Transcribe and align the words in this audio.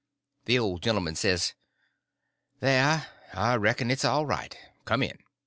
The 0.45 0.57
old 0.57 0.81
gentleman 0.81 1.13
says: 1.13 1.53
"There; 2.59 3.05
I 3.35 3.53
reckon 3.55 3.91
it's 3.91 4.03
all 4.03 4.25
right. 4.25 4.57
Come 4.83 5.03
in." 5.03 5.19